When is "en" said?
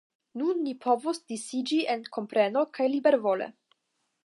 1.95-2.03